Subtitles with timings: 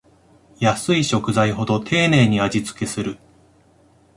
[0.59, 3.19] 安い食材ほど丁寧に味つけする